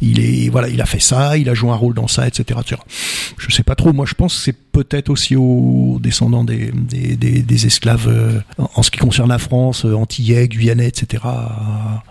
[0.00, 2.60] il est, voilà, il a fait ça, il a joué un rôle dans ça, etc.,
[2.60, 2.80] etc.
[3.36, 3.92] Je sais pas trop.
[3.92, 8.90] Moi, je pense que c'est peut-être aussi aux descendants des, des, des, esclaves en ce
[8.90, 11.24] qui concerne la France, antillais, guyanais, etc.
[11.24, 12.04] À,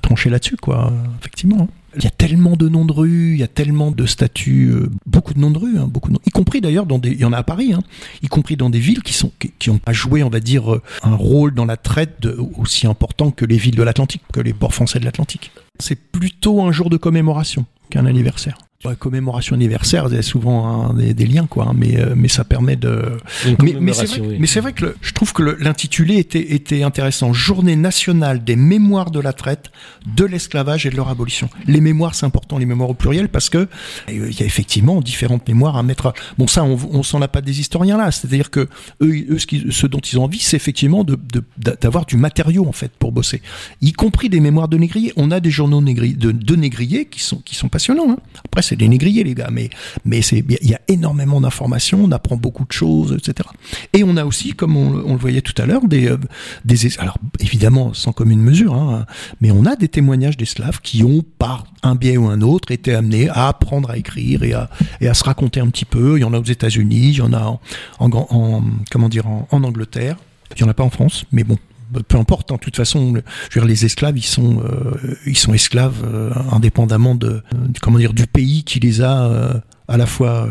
[0.00, 0.92] trancher là-dessus, quoi.
[1.20, 1.68] Effectivement.
[1.96, 4.90] Il y a tellement de noms de rues, il y a tellement de statuts, euh,
[5.06, 7.24] beaucoup de noms de rues, hein, beaucoup de y compris d'ailleurs dans des, il y
[7.24, 7.82] en a à Paris, hein,
[8.22, 10.82] y compris dans des villes qui sont qui, ont pas joué, on va dire, euh,
[11.02, 12.26] un rôle dans la traite
[12.56, 15.50] aussi important que les villes de l'Atlantique, que les ports français de l'Atlantique.
[15.78, 18.58] C'est plutôt un jour de commémoration qu'un anniversaire.
[18.84, 21.68] Ouais, commémoration anniversaire, il y a souvent hein, des, des, liens, quoi.
[21.68, 23.16] Hein, mais, euh, mais ça permet de.
[23.62, 24.36] Mais, mais c'est vrai, oui.
[24.40, 27.32] mais vrai, que le, je trouve que l'intitulé était, était intéressant.
[27.32, 29.70] Journée nationale des mémoires de la traite,
[30.16, 31.48] de l'esclavage et de leur abolition.
[31.68, 33.68] Les mémoires, c'est important, les mémoires au pluriel, parce que euh,
[34.08, 36.06] il y a effectivement différentes mémoires à mettre.
[36.06, 36.14] À...
[36.36, 38.10] Bon, ça, on, on s'en a pas des historiens là.
[38.10, 38.68] C'est-à-dire que
[39.00, 42.66] eux, eux ce, qui, ce, dont ils ont envie, c'est effectivement d'avoir de, du matériau
[42.66, 43.42] en fait pour bosser,
[43.80, 45.12] y compris des mémoires de négriers.
[45.14, 48.10] On a des journaux de négriers qui sont qui sont passionnants.
[48.10, 48.18] Hein.
[48.44, 49.68] Après, c'est des négriers, les gars, mais,
[50.06, 53.46] mais c'est, il y a énormément d'informations, on apprend beaucoup de choses, etc.
[53.92, 56.16] Et on a aussi, comme on, le voyait tout à l'heure, des, euh,
[56.64, 59.04] des, alors évidemment sans commune mesure, hein,
[59.42, 62.94] mais on a des témoignages d'esclaves qui ont, par un biais ou un autre, été
[62.94, 64.70] amenés à apprendre à écrire et à,
[65.02, 66.16] et à se raconter un petit peu.
[66.16, 67.60] Il y en a aux États-Unis, il y en a en,
[67.98, 70.16] en, en comment dire, en, en Angleterre.
[70.56, 71.58] Il y en a pas en France, mais bon,
[72.00, 72.50] peu importe.
[72.50, 73.14] En hein, toute façon,
[73.50, 77.42] je veux dire, les esclaves, ils sont, euh, ils sont esclaves euh, indépendamment de,
[77.80, 79.54] comment dire, du pays qui les a euh,
[79.88, 80.48] à la fois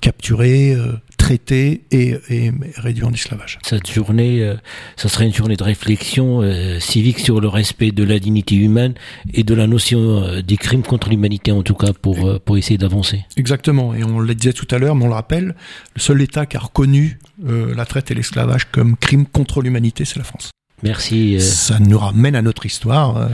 [0.00, 0.74] capturés,
[1.18, 3.58] traités et, et, réduits en esclavage.
[3.62, 4.54] Cette journée,
[4.96, 6.40] ça serait une journée de réflexion
[6.80, 8.94] civique sur le respect de la dignité humaine
[9.34, 13.26] et de la notion des crimes contre l'humanité, en tout cas, pour, pour essayer d'avancer.
[13.36, 13.94] Exactement.
[13.94, 15.54] Et on le disait tout à l'heure, mais on le rappelle,
[15.94, 20.18] le seul État qui a reconnu la traite et l'esclavage comme crime contre l'humanité, c'est
[20.18, 20.50] la France.
[20.82, 21.36] Merci.
[21.36, 21.40] Euh...
[21.40, 23.16] Ça nous ramène à notre histoire.
[23.16, 23.28] Euh...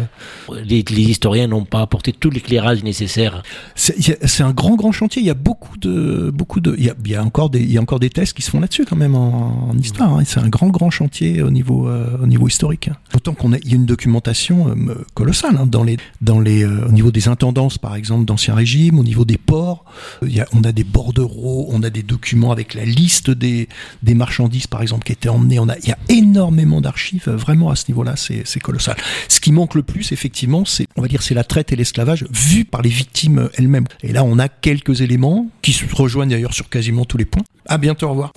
[0.64, 3.42] Les, les, historiens n'ont pas apporté tout l'éclairage nécessaire.
[3.74, 5.22] C'est un grand, grand chantier.
[5.22, 7.60] Il y a beaucoup de, beaucoup de, il y a, il y a encore des,
[7.60, 10.12] il y a encore des tests qui se font là-dessus quand même en, en histoire.
[10.14, 10.22] Hein.
[10.24, 12.88] C'est un grand, grand chantier au niveau, euh, au niveau historique.
[12.88, 12.96] Hein.
[13.14, 16.64] Autant qu'on a, il y a une documentation euh, colossale hein, dans les, dans les,
[16.64, 19.84] euh, au niveau des intendances par exemple d'ancien régime, au niveau des ports.
[20.22, 23.68] Il y a, on a des bordereaux, on a des documents avec la liste des,
[24.02, 25.58] des marchandises par exemple qui étaient emmenées.
[25.58, 28.96] On a, il y a énormément d'archives vraiment à ce niveau-là, c'est colossal.
[29.28, 32.24] Ce qui manque le plus, effectivement, c'est, on va dire, c'est la traite et l'esclavage
[32.30, 33.86] vu par les victimes elles-mêmes.
[34.02, 37.42] Et là, on a quelques éléments qui se rejoignent d'ailleurs sur quasiment tous les points.
[37.66, 38.32] À bientôt, au revoir.